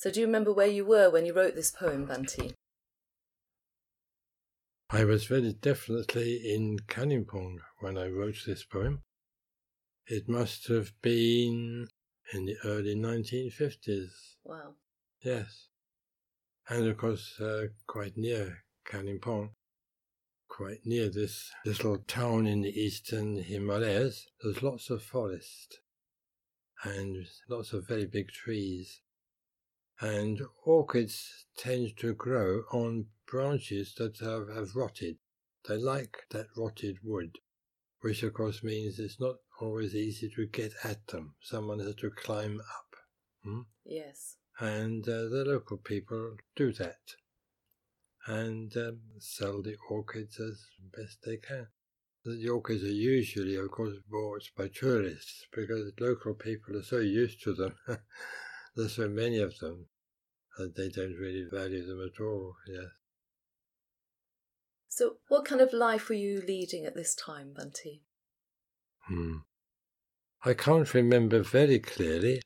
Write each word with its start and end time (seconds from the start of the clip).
So, 0.00 0.10
do 0.10 0.18
you 0.18 0.24
remember 0.24 0.50
where 0.50 0.66
you 0.66 0.86
were 0.86 1.10
when 1.10 1.26
you 1.26 1.34
wrote 1.34 1.54
this 1.54 1.70
poem, 1.70 2.06
Bhante? 2.06 2.54
I 4.88 5.04
was 5.04 5.26
very 5.26 5.52
definitely 5.52 6.36
in 6.54 6.78
Kalimpong 6.88 7.58
when 7.80 7.98
I 7.98 8.08
wrote 8.08 8.38
this 8.46 8.64
poem. 8.64 9.02
It 10.06 10.26
must 10.26 10.68
have 10.68 10.92
been 11.02 11.88
in 12.32 12.46
the 12.46 12.56
early 12.64 12.94
1950s. 12.94 14.36
Wow. 14.42 14.76
Yes. 15.20 15.68
And 16.70 16.88
of 16.88 16.96
course, 16.96 17.38
uh, 17.38 17.66
quite 17.86 18.16
near 18.16 18.64
Kalimpong, 18.88 19.50
quite 20.48 20.86
near 20.86 21.10
this 21.10 21.50
little 21.66 21.98
town 21.98 22.46
in 22.46 22.62
the 22.62 22.70
eastern 22.70 23.36
Himalayas, 23.36 24.28
there's 24.42 24.62
lots 24.62 24.88
of 24.88 25.02
forest 25.02 25.80
and 26.84 27.26
lots 27.50 27.74
of 27.74 27.86
very 27.86 28.06
big 28.06 28.28
trees. 28.28 29.02
And 30.00 30.40
orchids 30.64 31.46
tend 31.56 31.96
to 31.98 32.14
grow 32.14 32.62
on 32.72 33.06
branches 33.26 33.94
that 33.96 34.18
have, 34.18 34.48
have 34.48 34.74
rotted. 34.74 35.18
They 35.68 35.76
like 35.76 36.16
that 36.30 36.46
rotted 36.56 36.98
wood, 37.02 37.36
which 38.00 38.22
of 38.22 38.32
course 38.32 38.62
means 38.62 38.98
it's 38.98 39.20
not 39.20 39.36
always 39.60 39.94
easy 39.94 40.30
to 40.36 40.46
get 40.46 40.72
at 40.84 41.06
them. 41.08 41.34
Someone 41.42 41.80
has 41.80 41.96
to 41.96 42.10
climb 42.10 42.60
up. 42.60 42.96
Hmm? 43.44 43.60
Yes. 43.84 44.36
And 44.58 45.06
uh, 45.06 45.28
the 45.28 45.44
local 45.46 45.76
people 45.76 46.36
do 46.56 46.72
that 46.72 46.98
and 48.26 48.76
um, 48.76 49.00
sell 49.18 49.62
the 49.62 49.76
orchids 49.88 50.38
as 50.40 50.66
best 50.96 51.18
they 51.24 51.36
can. 51.36 51.66
The 52.24 52.48
orchids 52.50 52.84
are 52.84 52.88
usually, 52.88 53.56
of 53.56 53.70
course, 53.70 53.96
bought 54.10 54.42
by 54.56 54.68
tourists 54.68 55.46
because 55.52 55.92
local 55.98 56.34
people 56.34 56.76
are 56.76 56.82
so 56.82 56.98
used 56.98 57.42
to 57.44 57.54
them. 57.54 57.74
There's 58.76 58.96
so 58.96 59.08
many 59.08 59.38
of 59.38 59.58
them 59.58 59.86
that 60.56 60.76
they 60.76 60.88
don't 60.88 61.16
really 61.16 61.46
value 61.50 61.86
them 61.86 62.02
at 62.04 62.20
all. 62.20 62.54
Yes. 62.68 62.90
So, 64.88 65.16
what 65.28 65.44
kind 65.44 65.60
of 65.60 65.72
life 65.72 66.08
were 66.08 66.14
you 66.16 66.42
leading 66.46 66.84
at 66.84 66.94
this 66.94 67.14
time, 67.14 67.54
Bhante? 67.54 68.00
Hmm. 69.06 69.38
I 70.44 70.54
can't 70.54 70.92
remember 70.94 71.42
very 71.42 71.78
clearly, 71.78 72.42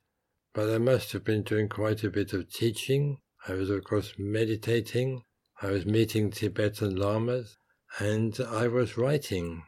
but 0.52 0.68
I 0.68 0.78
must 0.78 1.12
have 1.12 1.24
been 1.24 1.42
doing 1.42 1.68
quite 1.68 2.04
a 2.04 2.10
bit 2.10 2.32
of 2.32 2.50
teaching. 2.52 3.18
I 3.48 3.54
was, 3.54 3.70
of 3.70 3.84
course, 3.84 4.14
meditating. 4.18 5.22
I 5.62 5.70
was 5.70 5.86
meeting 5.86 6.30
Tibetan 6.30 6.96
lamas, 6.96 7.56
and 7.98 8.38
I 8.40 8.68
was 8.68 8.96
writing. 8.96 9.62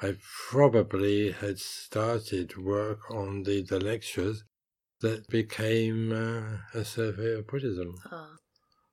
I 0.00 0.16
probably 0.48 1.32
had 1.32 1.58
started 1.58 2.56
work 2.56 3.10
on 3.10 3.42
the, 3.42 3.62
the 3.62 3.80
lectures 3.80 4.44
that 5.00 5.28
became 5.28 6.12
uh, 6.12 6.58
a 6.78 6.84
survey 6.84 7.34
of 7.34 7.46
Buddhism. 7.46 7.94
Ah. 8.10 8.36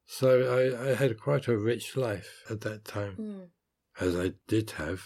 So 0.05 0.29
I, 0.77 0.91
I 0.91 0.95
had 0.95 1.19
quite 1.19 1.47
a 1.47 1.57
rich 1.57 1.97
life 1.97 2.43
at 2.49 2.61
that 2.61 2.85
time, 2.85 3.15
Mm. 3.19 3.47
as 3.99 4.15
I 4.15 4.33
did 4.47 4.71
have 4.71 5.01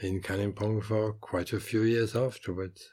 in 0.00 0.20
Kalimpong 0.20 0.82
for 0.84 1.12
quite 1.14 1.52
a 1.52 1.58
few 1.60 1.82
years 1.82 2.14
afterwards. 2.14 2.88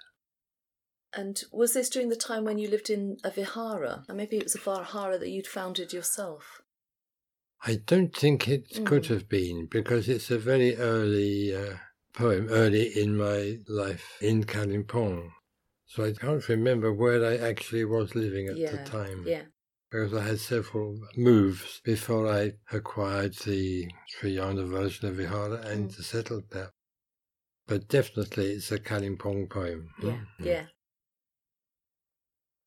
And 1.13 1.41
was 1.53 1.73
this 1.73 1.89
during 1.89 2.09
the 2.09 2.16
time 2.16 2.43
when 2.43 2.57
you 2.57 2.67
lived 2.69 2.89
in 2.89 3.17
a 3.23 3.29
vihara? 3.29 4.03
Or 4.09 4.16
maybe 4.16 4.38
it 4.38 4.43
was 4.43 4.55
a 4.55 4.59
vihara 4.59 5.17
that 5.19 5.29
you'd 5.29 5.47
founded 5.47 5.93
yourself? 5.93 6.61
I 7.63 7.75
don't 7.85 8.13
think 8.16 8.47
it 8.47 8.83
could 8.85 9.03
Mm. 9.03 9.09
have 9.09 9.29
been 9.29 9.67
because 9.67 10.09
it's 10.09 10.29
a 10.31 10.38
very 10.38 10.75
early 10.75 11.55
uh, 11.55 11.77
poem, 12.13 12.47
early 12.49 12.88
in 12.99 13.16
my 13.16 13.59
life 13.67 14.17
in 14.19 14.43
Kalimpong. 14.45 15.31
So 15.88 16.03
I 16.03 16.14
can't 16.14 16.47
remember 16.50 16.91
where 16.94 17.23
I 17.25 17.38
actually 17.38 17.86
was 17.86 18.16
living 18.16 18.47
at 18.47 18.58
yeah. 18.58 18.72
the 18.72 18.89
time. 18.89 19.23
Yeah. 19.25 19.44
Because 19.91 20.14
I 20.14 20.23
had 20.23 20.39
several 20.39 21.00
moves 21.16 21.80
before 21.83 22.28
I 22.28 22.53
acquired 22.72 23.36
the 23.45 23.88
Triyana 24.19 24.67
Vardhana 24.67 25.13
Vihara 25.13 25.61
and 25.61 25.89
Mm. 25.89 26.03
settled 26.03 26.50
there. 26.50 26.72
But 27.68 27.88
definitely 27.88 28.53
it's 28.53 28.72
a 28.72 28.79
Kalimpong 28.79 29.50
poem. 29.50 29.90
Yeah. 30.01 30.09
Mm. 30.12 30.25
Yeah. 30.40 30.66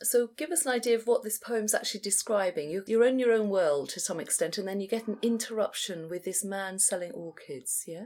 So, 0.00 0.28
give 0.36 0.50
us 0.52 0.64
an 0.64 0.70
idea 0.72 0.94
of 0.96 1.08
what 1.08 1.24
this 1.24 1.38
poem's 1.38 1.74
actually 1.74 2.00
describing. 2.00 2.70
You, 2.70 2.84
you're 2.86 3.04
in 3.04 3.18
your 3.18 3.32
own 3.32 3.48
world 3.48 3.88
to 3.90 4.00
some 4.00 4.20
extent, 4.20 4.56
and 4.56 4.68
then 4.68 4.80
you 4.80 4.86
get 4.86 5.08
an 5.08 5.18
interruption 5.22 6.08
with 6.08 6.24
this 6.24 6.44
man 6.44 6.78
selling 6.78 7.10
orchids, 7.10 7.82
yeah? 7.84 8.04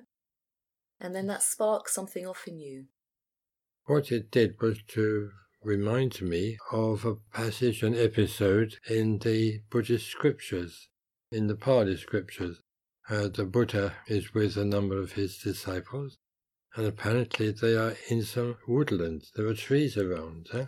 And 0.98 1.14
then 1.14 1.26
that 1.26 1.42
sparks 1.42 1.94
something 1.94 2.26
off 2.26 2.48
in 2.48 2.58
you. 2.58 2.86
What 3.86 4.12
it 4.12 4.30
did 4.30 4.60
was 4.60 4.78
to 4.88 5.32
remind 5.64 6.22
me 6.22 6.56
of 6.70 7.04
a 7.04 7.16
passage, 7.16 7.82
an 7.82 7.96
episode 7.96 8.76
in 8.88 9.18
the 9.18 9.62
Buddhist 9.70 10.06
scriptures, 10.06 10.88
in 11.32 11.48
the 11.48 11.56
Pali 11.56 11.96
scriptures. 11.96 12.60
Uh, 13.10 13.26
the 13.26 13.44
Buddha 13.44 13.96
is 14.06 14.34
with 14.34 14.56
a 14.56 14.64
number 14.64 14.98
of 14.98 15.12
his 15.12 15.36
disciples, 15.38 16.18
and 16.76 16.86
apparently 16.86 17.50
they 17.50 17.76
are 17.76 17.96
in 18.08 18.22
some 18.22 18.56
woodland. 18.68 19.24
There 19.34 19.48
are 19.48 19.54
trees 19.54 19.96
around, 19.96 20.46
huh? 20.52 20.66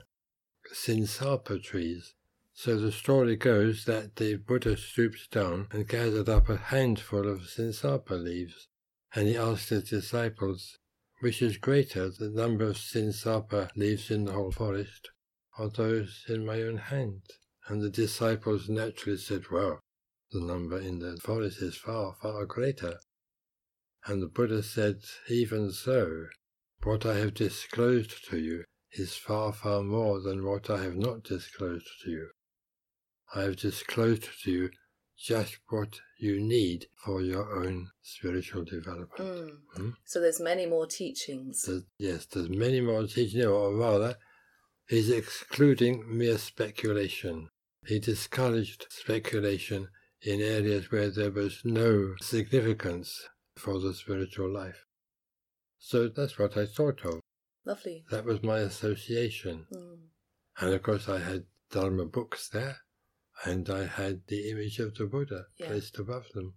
Sinsapa 0.73 1.63
trees. 1.63 2.15
So 2.53 2.77
the 2.77 2.91
story 2.91 3.37
goes 3.37 3.85
that 3.85 4.17
the 4.17 4.37
Buddha 4.37 4.77
stooped 4.77 5.31
down 5.31 5.69
and 5.71 5.87
gathered 5.87 6.29
up 6.29 6.49
a 6.49 6.57
handful 6.57 7.29
of 7.29 7.49
Sinsapa 7.49 8.21
leaves, 8.21 8.67
and 9.15 9.29
he 9.29 9.37
asked 9.37 9.69
his 9.69 9.89
disciples, 9.89 10.79
which 11.25 11.41
is 11.41 11.57
greater, 11.57 12.11
than 12.11 12.35
the 12.35 12.43
number 12.43 12.67
of 12.67 12.77
sinsapa 12.77 13.71
leaves 13.75 14.11
in 14.11 14.27
the 14.27 14.33
whole 14.33 14.53
forest, 14.53 15.09
or 15.59 15.71
those 15.71 16.23
in 16.29 16.45
my 16.45 16.61
own 16.61 16.77
hand? 16.77 17.23
And 17.67 17.81
the 17.81 17.89
disciples 17.89 18.69
naturally 18.69 19.17
said, 19.17 19.45
Well, 19.51 19.81
the 20.33 20.43
number 20.43 20.79
in 20.79 20.99
the 20.99 21.17
forest 21.17 21.63
is 21.63 21.79
far, 21.79 22.15
far 22.21 22.45
greater. 22.45 22.99
And 24.05 24.21
the 24.21 24.27
Buddha 24.27 24.63
said, 24.63 25.01
Even 25.31 25.73
so, 25.73 26.27
what 26.83 27.07
I 27.07 27.17
have 27.17 27.33
disclosed 27.33 28.29
to 28.29 28.39
you 28.39 28.65
is 28.93 29.17
far, 29.17 29.55
far 29.55 29.83
more 29.83 30.21
than 30.21 30.45
what 30.45 30.69
I 30.69 30.83
have 30.83 30.97
not 30.97 31.25
disclosed 31.25 31.89
to 32.03 32.11
you. 32.11 32.29
I 33.35 33.45
have 33.45 33.57
disclosed 33.57 34.29
to 34.43 34.51
you 34.51 34.71
just 35.17 35.59
what 35.69 36.01
you 36.19 36.41
need 36.41 36.87
for 36.97 37.23
your 37.23 37.65
own 37.65 37.91
spiritual 38.03 38.65
development. 38.65 39.19
Mm. 39.19 39.51
Hmm? 39.77 39.91
So, 40.05 40.21
there's 40.21 40.41
many 40.41 40.67
more 40.67 40.87
teachings. 40.87 41.63
There's, 41.63 41.85
yes, 41.99 42.27
there's 42.27 42.49
many 42.49 42.81
more 42.81 43.07
teachings, 43.07 43.45
or 43.45 43.75
rather, 43.75 44.17
he's 44.89 45.11
excluding 45.11 46.05
mere 46.07 46.39
speculation. 46.39 47.49
He 47.87 47.99
discouraged 47.99 48.87
speculation 48.91 49.89
in 50.23 50.41
areas 50.41 50.91
where 50.91 51.11
there 51.11 51.31
was 51.31 51.61
no 51.65 52.15
significance 52.21 53.29
for 53.57 53.79
the 53.79 53.93
spiritual 53.95 54.51
life. 54.51 54.87
So 55.79 56.09
that's 56.09 56.39
what 56.39 56.57
I 56.57 56.67
thought 56.67 57.05
of. 57.05 57.21
Lovely. 57.67 58.05
That 58.11 58.25
was 58.25 58.43
my 58.43 58.59
association. 58.59 59.67
Mm. 59.73 59.99
And 60.59 60.75
of 60.75 60.83
course, 60.83 61.09
I 61.09 61.19
had 61.19 61.45
Dharma 61.71 62.07
books 62.07 62.49
there, 62.49 62.79
and 63.45 63.69
I 63.69 63.87
had 63.87 64.23
the 64.29 64.51
image 64.51 64.79
of 64.79 64.95
the 64.95 65.07
Buddha 65.07 65.47
Yeah. 65.59 65.69
placed 65.69 65.99
above 65.99 66.29
them. 66.35 66.55